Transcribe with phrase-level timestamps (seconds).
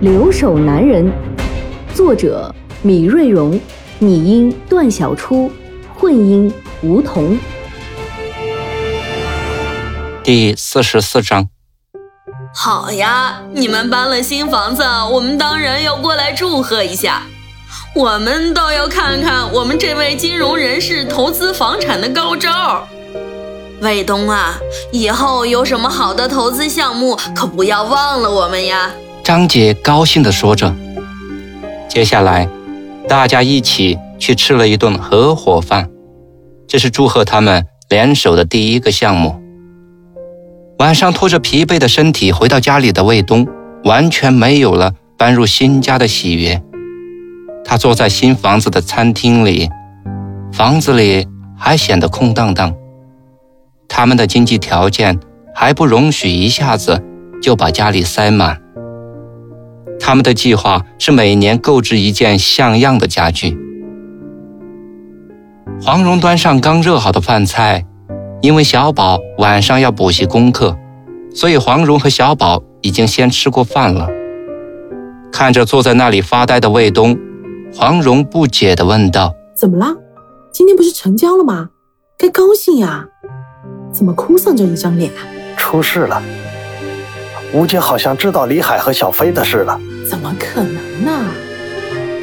[0.00, 1.04] 留守男人》，
[1.94, 3.60] 作者米瑞荣，
[3.98, 5.52] 拟音段小初，
[5.94, 6.50] 混音
[6.82, 7.38] 吴桐。
[10.24, 11.50] 第四十四章。
[12.54, 14.82] 好呀，你们搬了新房子，
[15.12, 17.24] 我们当然要过来祝贺一下。
[17.94, 22.88] 我们倒要看看我们这位金融人士投资房产的高招。
[23.82, 24.54] 卫东啊，
[24.92, 28.90] 以后有什么好的投资项目，可不要忘了我们呀！
[29.22, 30.74] 张姐高兴地说着。
[31.88, 32.48] 接下来，
[33.08, 35.88] 大家一起去吃了一顿合伙饭，
[36.66, 39.40] 这是祝贺他们联手的第一个项目。
[40.78, 43.46] 晚上拖着疲惫的身体回到家里的卫东，
[43.84, 46.60] 完全没有了搬入新家的喜悦。
[47.64, 49.68] 他坐在新房子的餐厅里，
[50.52, 52.74] 房子里还显得空荡荡。
[53.88, 55.18] 他们的经济条件
[55.54, 57.02] 还不容许一下子
[57.42, 58.60] 就把家里塞满。
[60.00, 63.56] 他们的计划是每年购置一件像样的家具。
[65.80, 67.84] 黄蓉端上刚热好的饭菜，
[68.40, 70.76] 因为小宝晚上要补习功课，
[71.34, 74.08] 所以黄蓉和小宝已经先吃过饭了。
[75.32, 77.16] 看着坐在那里发呆的卫东。
[77.72, 79.94] 黄蓉不解地问道：“怎么了？
[80.52, 81.68] 今天不是成交了吗？
[82.18, 83.06] 该高兴呀！
[83.92, 85.08] 怎么哭丧着一张脸？
[85.56, 86.20] 出事了！
[87.52, 89.80] 吴姐好像知道李海和小飞的事了。
[90.10, 91.12] 怎么可能呢？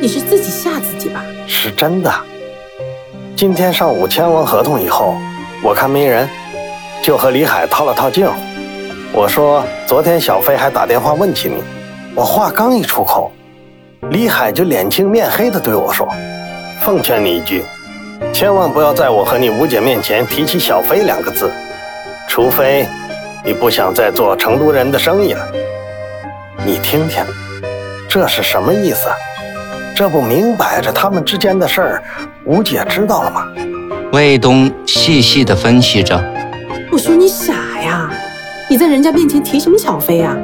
[0.01, 1.23] 你是自己吓自己吧？
[1.47, 2.13] 是真的。
[3.33, 5.15] 今天上午签完合同以后，
[5.63, 6.27] 我看没人，
[7.01, 8.33] 就和李海套了套近乎。
[9.13, 11.63] 我说昨天小飞还打电话问起你，
[12.13, 13.31] 我话刚一出口。”
[14.11, 16.05] 李海就脸青面黑的对我说
[16.83, 17.63] ：“奉劝你一句，
[18.33, 21.49] 千万不要在我和你吴姐面前提起小飞两个字，
[22.27, 22.85] 除非
[23.45, 25.47] 你不想再做成都人的生意了。
[26.65, 27.23] 你听听，
[28.09, 29.07] 这是什么意思？
[29.95, 32.03] 这不明摆着他们之间的事儿，
[32.45, 33.47] 吴姐知道了吗？”
[34.13, 36.15] 卫东细细的分析着
[36.91, 38.09] ：“我说你傻呀，
[38.69, 40.35] 你在人家面前提什么小飞啊？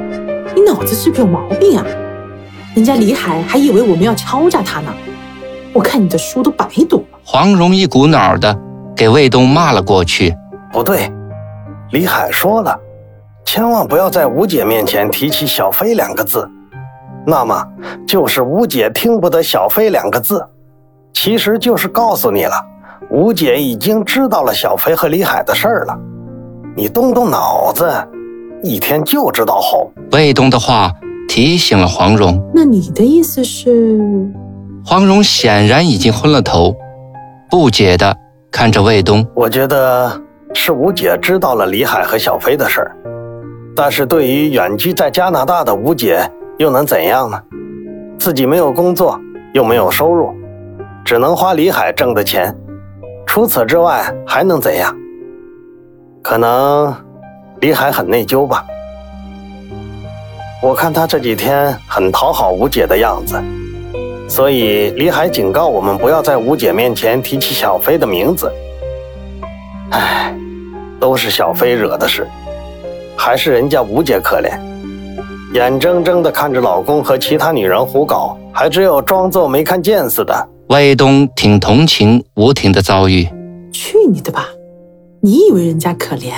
[0.54, 1.84] 你脑子是不是有毛病啊？”
[2.74, 4.92] 人家李海还以为我们要敲诈他呢，
[5.72, 7.18] 我看你的书都白读了。
[7.22, 8.54] 黄蓉一股脑的
[8.96, 10.34] 给卫东骂了过去。
[10.72, 11.10] 不对，
[11.92, 12.76] 李海说了，
[13.44, 16.50] 千万不要在吴姐面前提起小飞两个字，
[17.26, 17.66] 那么
[18.06, 20.46] 就是吴姐听不得小飞两个字，
[21.12, 22.54] 其实就是告诉你了，
[23.10, 25.98] 吴姐已经知道了小飞和李海的事儿了。
[26.76, 27.90] 你动动脑子，
[28.62, 29.90] 一天就知道吼。
[30.12, 30.92] 卫东的话。
[31.26, 32.38] 提醒了黄蓉。
[32.54, 33.98] 那你的意思是？
[34.84, 36.76] 黄蓉显然已经昏了头，
[37.50, 38.14] 不解的
[38.52, 39.26] 看着卫东。
[39.34, 40.20] 我觉得
[40.52, 42.96] 是吴姐知道了李海和小飞的事儿，
[43.74, 47.42] 但是对于远居在加拿大的吴姐又能怎样呢？
[48.18, 49.20] 自己没有工作，
[49.52, 50.32] 又没有收入，
[51.04, 52.56] 只能花李海挣的钱，
[53.26, 54.96] 除此之外还能怎样？
[56.22, 56.94] 可能
[57.60, 58.64] 李海很内疚吧。
[60.62, 63.42] 我看他这几天很讨好吴姐的样子，
[64.28, 68.50] 所以李海警告我们不要在吴姐面前提起小飞的名字。
[69.90, 70.34] 唉，
[70.98, 72.26] 都是小飞惹的事，
[73.16, 74.58] 还是人家吴姐可怜，
[75.54, 80.48] 眼睁睁的看着老公和其他女人胡搞，还只有装作没看见似的。
[80.70, 83.24] 魏东挺同情吴婷的遭遇。
[83.70, 84.48] 去你的吧！
[85.20, 86.32] 你以为人家可怜？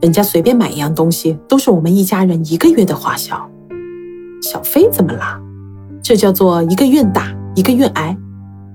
[0.00, 3.34] 人家随便买一样东西，都是我们一家人一个月的花销。
[4.40, 5.40] 小飞怎么啦？
[6.00, 8.16] 这叫做一个愿打，一个愿挨，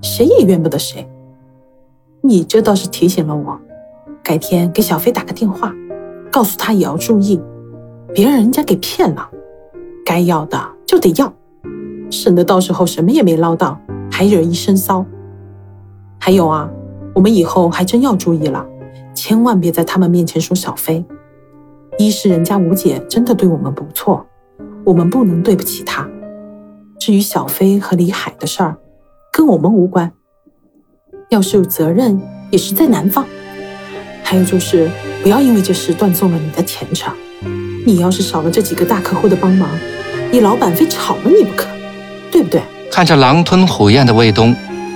[0.02, 1.08] 谁也怨不得谁。
[2.22, 3.58] 你这倒是提醒了我，
[4.22, 5.74] 改天给小飞打个电话，
[6.30, 7.40] 告诉他也要注意，
[8.14, 9.30] 别让人家给骗了。
[10.06, 11.34] 该要的就得要，
[12.12, 13.78] 省得到时候什么也没捞到，
[14.12, 15.04] 还惹一身骚。
[16.20, 16.70] 还有啊，
[17.16, 18.66] 我们以后还真要注意了。
[19.16, 21.04] 千万别在他们面前说小飞。
[21.98, 24.24] 一是人家吴姐真的对我们不错，
[24.84, 26.08] 我们不能对不起她。
[27.00, 28.78] 至于小飞和李海的事儿，
[29.34, 30.12] 跟我们无关。
[31.30, 33.26] 要是有责任，也是在南方。
[34.24, 34.88] 还有就是，
[35.24, 37.12] 不要因为这事断送了你的前程。
[37.86, 39.70] 你要是少了这几个大客户的帮忙，
[40.36, 41.66] 你老板非炒了你不可，
[42.30, 42.62] 对不对？
[42.92, 44.54] 看着狼吞虎咽的卫东，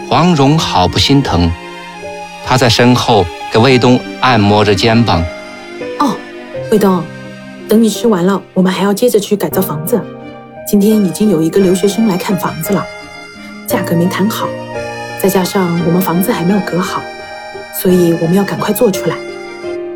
[0.10, 1.50] 黄蓉好不心疼。
[2.46, 5.24] 她在身后给卫东按摩着肩膀。
[6.00, 6.14] 哦，
[6.70, 7.02] 卫东，
[7.70, 9.98] 等你吃完了，我们还要接着去改造房子。
[10.68, 12.86] 今天已经有一个留学生来看房子了，
[13.66, 14.46] 价格没谈好，
[15.22, 17.02] 再加上我们房子还没有隔好，
[17.82, 19.16] 所以我们要赶快做出来。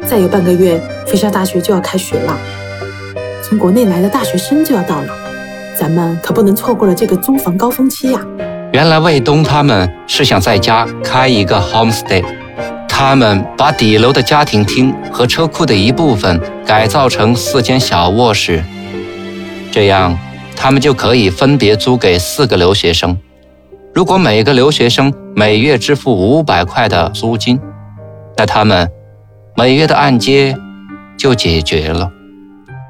[0.07, 2.39] 再有半个月，飞沙大学就要开学了，
[3.43, 5.07] 从国内来的大学生就要到了，
[5.83, 8.25] 咱们可不能错过了这个租房高峰期呀。
[8.71, 12.23] 原来卫东他们是想在家开一个 homestay，
[12.87, 18.63] 他们把底楼的家庭厅和车库的一部分改造成四间小卧室，
[19.73, 20.17] 这样
[20.55, 23.17] 他们就可以分别租给四个留学生。
[23.93, 27.59] 如果每个留学生每月支付五百块的租金，
[28.37, 28.89] 那他们。
[29.55, 30.55] 每月的按揭
[31.15, 32.09] 就解决了，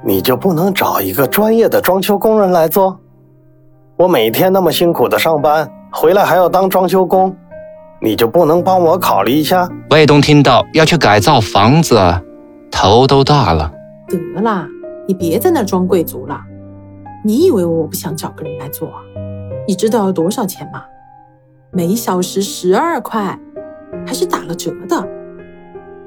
[0.06, 3.00] 你就不能找一个专业的装修工人来做？
[3.96, 7.34] 我每天那么辛苦的上班，回来还要当装修工，
[8.02, 9.70] 你就不能帮我考虑一下？
[9.92, 11.96] 卫东听到要去改造房子，
[12.70, 13.72] 头都大了。
[14.08, 14.68] 得啦，
[15.08, 16.42] 你别在那装贵族了。
[17.24, 18.90] 你以为我不想找个人来做？
[19.66, 20.84] 你知道要多少钱吗？
[21.72, 23.40] 每小时十二块，
[24.06, 25.08] 还是打了折的。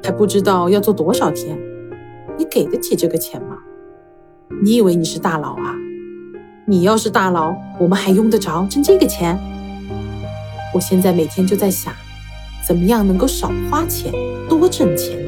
[0.04, 1.58] 还不知道要做多少天，
[2.36, 3.56] 你给得起这个钱吗？
[4.48, 5.74] 你以为你是大佬啊？
[6.66, 9.38] 你要是大佬，我们还用得着挣这个钱？
[10.72, 11.92] 我现在每天就在想，
[12.66, 14.12] 怎么样能够少花钱
[14.48, 15.18] 多挣钱。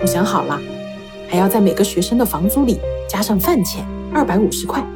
[0.00, 0.60] 我想好了，
[1.28, 2.78] 还要在每个学生的房租里
[3.08, 4.86] 加上饭钱二百五十块。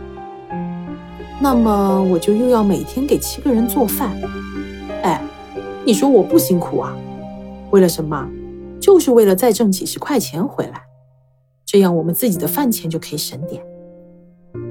[1.40, 4.12] 那么我就又要每天给七个人做饭。
[5.02, 5.20] 哎，
[5.84, 6.94] 你说我不辛苦啊？
[7.70, 8.28] 为了什么？
[8.78, 10.82] 就是为了再挣几十块钱回来，
[11.72, 13.62] 这样我们自己的饭钱就可以省点。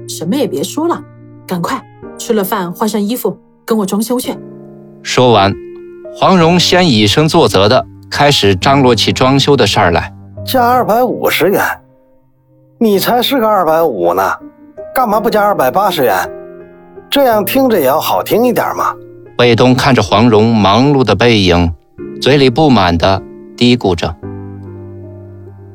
[0.08, 1.02] 什么也别说了，
[1.44, 1.82] 赶快
[2.16, 4.32] 吃了饭换上衣服，跟我装修去。
[5.02, 5.52] 说完，
[6.14, 10.14] 黄蓉先以身作则的开始张罗起装修的事儿来。
[10.46, 11.60] 加二百五十元，
[12.78, 14.22] 你才是个二百五呢，
[14.94, 16.16] 干嘛不加二百八十元？
[17.10, 18.94] 这样听着也要好听一点嘛。
[19.38, 21.74] 卫东看着黄蓉忙碌的背影，
[22.20, 23.20] 嘴里不满的。
[23.56, 24.14] 嘀咕着，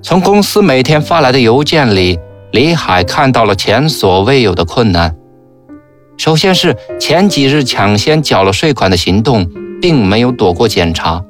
[0.01, 2.19] 从公司每天发来的邮件里，
[2.51, 5.15] 李海看到了前所未有的困难。
[6.17, 9.47] 首先是前几日抢先缴了税款的行动，
[9.81, 11.23] 并没有躲过检查，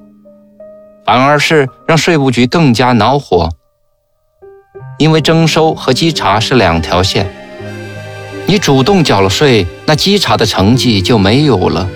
[1.06, 3.50] 反而是让税务局更加恼火。
[5.00, 7.28] 因为征收和稽查是两条线，
[8.46, 11.88] 你主动缴了税，那稽查的成绩就没有了，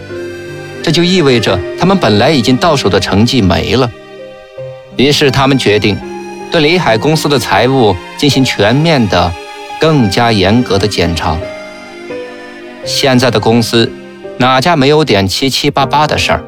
[0.84, 3.90] 这就意味着他们本来已经到手的成绩没了。
[4.98, 5.98] 于是他们决定，
[6.52, 9.32] 对李海公司的财务进行全面的、
[9.80, 11.38] 更加严格的检查。
[12.84, 13.90] 现在的公司，
[14.38, 16.44] 哪家没有点七七八八的事儿？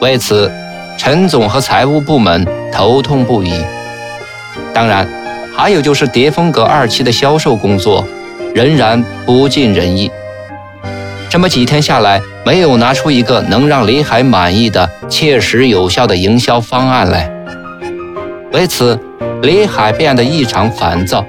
[0.00, 0.50] 为此，
[0.96, 3.64] 陈总和财务部门头痛不已。
[4.74, 5.08] 当然，
[5.56, 8.04] 还有就是蝶风阁二期的销售工作，
[8.52, 10.10] 仍然不尽人意。
[11.30, 17.30] 这么几天下来，没有拿出一个能让李海满意的、切实有效的营销方案来。
[18.52, 18.98] 为此，
[19.42, 21.24] 李海变得异常烦躁。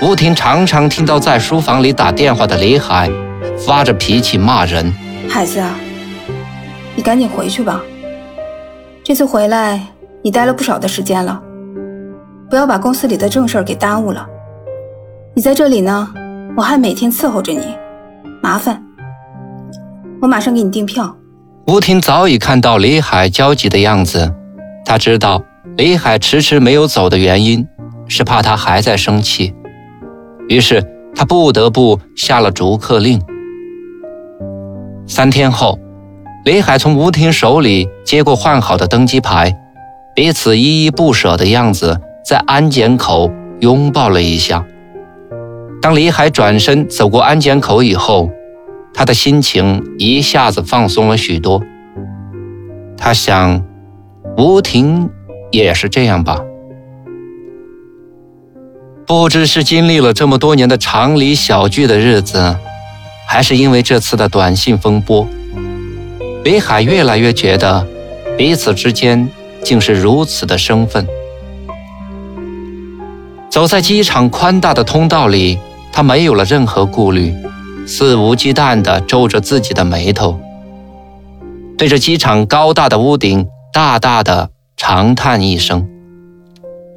[0.00, 3.10] 吴婷常常听到在书房里打电话的李海
[3.66, 4.92] 发着脾气骂人
[5.28, 5.74] ：“孩子啊，
[6.94, 7.82] 你赶紧回去吧。
[9.02, 9.80] 这次回来
[10.22, 11.42] 你待了不少的时间了，
[12.48, 14.26] 不要把公司里的正事儿给耽误了。
[15.34, 16.08] 你在这里呢，
[16.56, 17.74] 我还每天伺候着你，
[18.42, 18.80] 麻烦。
[20.20, 21.16] 我马上给你订票。”
[21.66, 24.32] 吴婷早已看到李海焦急的样子，
[24.84, 25.42] 她知道。
[25.76, 27.68] 李海迟迟没有走的原因
[28.08, 29.54] 是怕他还在生气，
[30.48, 30.82] 于是
[31.14, 33.20] 他不得不下了逐客令。
[35.06, 35.78] 三天后，
[36.46, 39.54] 李海从吴婷手里接过换好的登机牌，
[40.14, 43.30] 彼此依依不舍的样子，在安检口
[43.60, 44.64] 拥抱了一下。
[45.82, 48.30] 当李海转身走过安检口以后，
[48.94, 51.62] 他的心情一下子放松了许多。
[52.96, 53.62] 他想，
[54.38, 55.10] 吴婷。
[55.64, 56.38] 也是这样吧。
[59.06, 62.56] 不知是经历了这么多年的长里小聚的日子，
[63.28, 65.26] 还是因为这次的短信风波，
[66.44, 67.86] 李海越来越觉得
[68.36, 69.28] 彼此之间
[69.62, 71.06] 竟是如此的生分。
[73.48, 75.58] 走在机场宽大的通道里，
[75.92, 77.32] 他没有了任何顾虑，
[77.86, 80.38] 肆无忌惮地皱着自己的眉头，
[81.78, 84.50] 对着机场高大的屋顶大大的。
[84.76, 85.88] 长叹一声，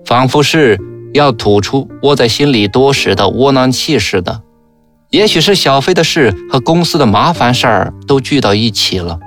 [0.05, 0.77] 仿佛是
[1.13, 4.41] 要吐出窝在心里多时的窝囊气似的，
[5.11, 9.17] 也许是小飞的事和公司的麻烦事儿都聚到一起了。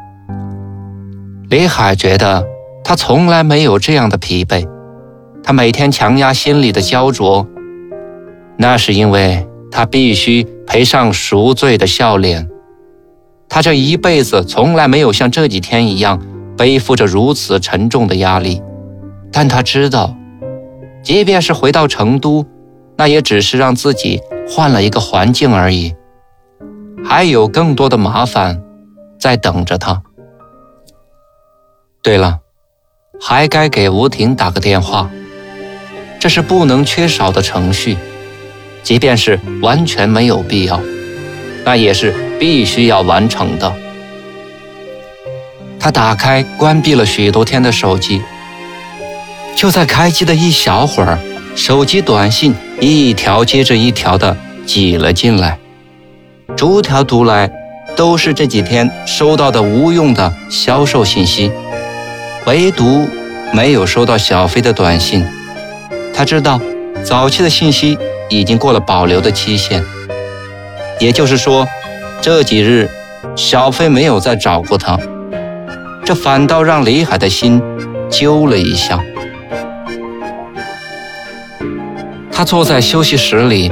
[1.48, 2.44] 李海觉得
[2.84, 4.68] 他从来没有这样的疲惫，
[5.42, 7.46] 他每天强压心里的焦灼，
[8.58, 12.46] 那是因为他必须赔上赎罪的笑脸。
[13.48, 16.20] 他这一辈子从来没有像这几天一样
[16.56, 18.62] 背负着如此沉重的压力，
[19.32, 20.16] 但他知道，
[21.02, 22.46] 即便是回到成都，
[22.96, 24.20] 那也只是让自己。
[24.48, 25.94] 换了一个环境而已，
[27.04, 28.60] 还有更多的麻烦
[29.18, 30.02] 在等着他。
[32.02, 32.40] 对了，
[33.20, 35.08] 还该给吴婷打个电话，
[36.18, 37.96] 这是不能缺少的程序，
[38.82, 40.80] 即便是完全没有必要，
[41.64, 43.72] 那也是必须要完成的。
[45.82, 48.22] 他打开、关闭了许多天的手机，
[49.56, 51.18] 就在开机的一小会儿。
[51.56, 54.34] 手机短信一条接着一条的
[54.64, 55.58] 挤了进来，
[56.56, 57.50] 逐条读来
[57.96, 61.50] 都是这几天收到的无用的销售信息，
[62.46, 63.06] 唯独
[63.52, 65.26] 没有收到小飞的短信。
[66.14, 66.60] 他知道
[67.04, 67.98] 早期的信息
[68.30, 69.84] 已经过了保留的期限，
[71.00, 71.66] 也就是说，
[72.22, 72.88] 这几日
[73.36, 74.98] 小飞没有再找过他，
[76.04, 77.62] 这反倒让李海的心
[78.10, 79.02] 揪了一下。
[82.30, 83.70] 他坐在休息室里，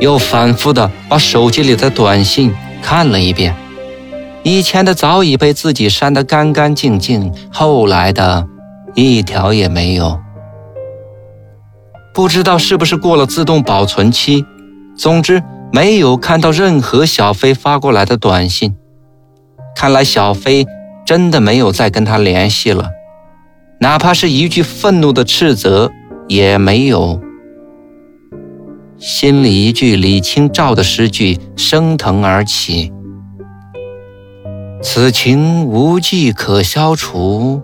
[0.00, 2.52] 又反复的把手机里的短信
[2.82, 3.54] 看了一遍。
[4.42, 8.46] 以前的早已被自己删得干干净净，后来的
[8.94, 10.20] 一条也没有。
[12.14, 14.44] 不知道是不是过了自动保存期，
[14.96, 18.74] 总之没有看到任何小飞发过来的短信。
[19.76, 20.66] 看来小飞
[21.08, 22.90] 真的没有再跟他联系了，
[23.80, 25.90] 哪怕是一句愤怒的斥责
[26.26, 27.18] 也没有。
[28.98, 32.92] 心里一句李清照的诗句升腾而起
[34.84, 37.62] ：“此情无计可消除，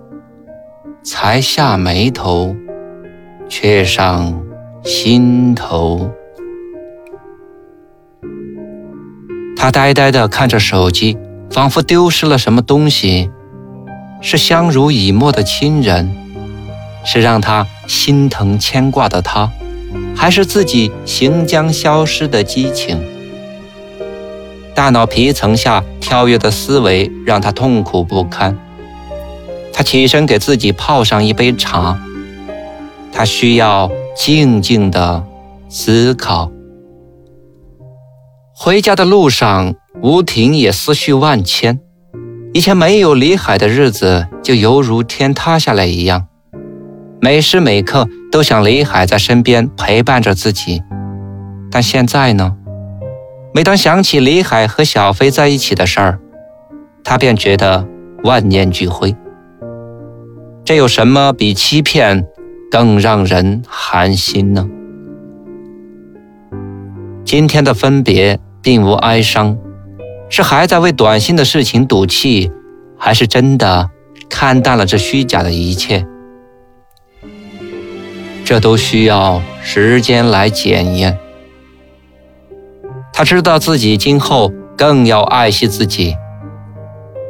[1.04, 2.56] 才下眉头，
[3.46, 4.42] 却上
[4.82, 6.10] 心头。”
[9.54, 11.18] 他呆呆地看着手机，
[11.54, 13.30] 仿佛丢失了什么东西。
[14.20, 16.10] 是相濡以沫的亲人，
[17.04, 19.48] 是让他心疼牵挂的他。
[20.16, 23.00] 还是自己行将消失的激情，
[24.74, 28.58] 大脑皮层下跳跃的思维让他痛苦不堪。
[29.72, 31.96] 他起身给自己泡上一杯茶，
[33.12, 35.22] 他需要静静的
[35.68, 36.50] 思考。
[38.52, 41.80] 回家的路上，吴婷也思绪万千。
[42.52, 46.26] 以前没有李海的日子，就犹如天塌下来一样。
[47.22, 50.82] 每时每刻都想李海在身边陪伴着自己，
[51.70, 52.54] 但现在呢？
[53.54, 56.20] 每当想起李海和小飞在一起的事儿，
[57.02, 57.88] 他便觉得
[58.24, 59.16] 万念俱灰。
[60.66, 62.26] 这有什么比欺骗
[62.70, 64.68] 更让人寒心呢？
[67.24, 69.56] 今天的分别并无哀伤，
[70.28, 72.50] 是还在为短信的事情赌气，
[72.98, 73.90] 还是真的
[74.28, 76.06] 看淡了这虚假的一切？
[78.44, 81.18] 这都需要时间来检验。
[83.12, 86.16] 他知道自己今后更要爱惜自己，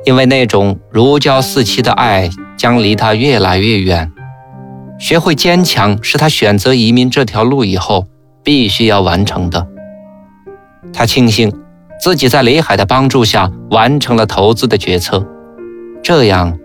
[0.04, 4.10] 因为那种如胶似漆的爱将离他越来越远。
[4.98, 8.06] 学会坚强是他选择移民这条路以后
[8.42, 9.66] 必须要完成的。
[10.92, 11.52] 他庆幸
[12.00, 15.26] 自己在李海的帮助下完成了投资的决策，
[16.02, 16.58] 这样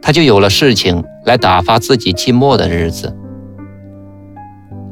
[0.00, 3.14] 他就有了事情来打发自己寂寞的日子。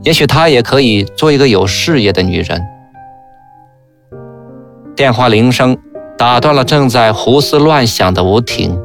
[0.02, 2.60] 也许她也可以做一个有事业的女人。
[4.94, 5.76] 电话铃声
[6.18, 8.78] 打断了正在胡思乱想的吴婷，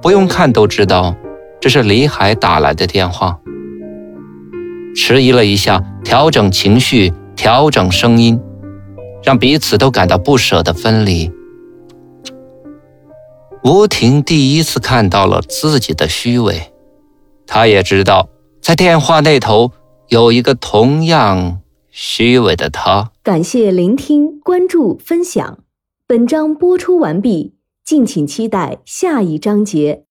[0.00, 1.14] 不用看都知道
[1.60, 3.38] 这是李海打来的电话。
[4.94, 8.40] 迟疑了一下，调整情绪，调整声音，
[9.24, 11.30] 让彼此都感到不舍的分离。
[13.64, 16.70] 吴婷第一次看到了自己的虚伪，
[17.46, 18.28] 她也知道
[18.60, 19.72] 在电话那头。
[20.08, 23.10] 有一个同样虚伪的他。
[23.22, 25.60] 感谢聆听、关注、分享。
[26.06, 30.02] 本章播出完毕，敬请期待下一章节。